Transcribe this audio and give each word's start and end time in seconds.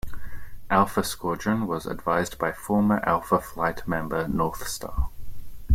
Alpha 0.71 1.03
Squadron 1.03 1.67
was 1.67 1.85
advised 1.85 2.39
by 2.39 2.51
former 2.51 3.03
Alpha 3.05 3.39
Flight 3.39 3.87
member, 3.87 4.25
Northstar. 4.25 5.09